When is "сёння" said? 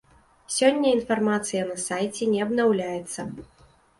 0.53-0.93